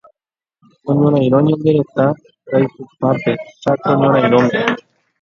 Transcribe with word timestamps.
Oñorairõ 0.89 1.39
ñane 1.47 1.71
retã 1.77 2.05
rayhupápe 2.51 3.31
Chako 3.61 3.89
ñorairõme. 4.01 4.59